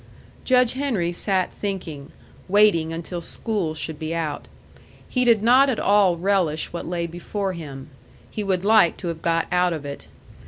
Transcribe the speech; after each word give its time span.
Judge 0.45 0.73
Henry 0.73 1.11
sat 1.11 1.53
thinking, 1.53 2.11
waiting 2.47 2.91
until 2.91 3.21
school 3.21 3.75
should 3.75 3.99
be 3.99 4.15
out. 4.15 4.47
He 5.07 5.23
did 5.23 5.43
not 5.43 5.69
at 5.69 5.79
all 5.79 6.17
relish 6.17 6.73
what 6.73 6.87
lay 6.87 7.05
before 7.05 7.53
him. 7.53 7.91
He 8.31 8.43
would 8.43 8.65
like 8.65 8.97
to 8.97 9.09
have 9.09 9.21
got 9.21 9.45
out 9.51 9.73
of 9.73 9.85
it. 9.85 10.07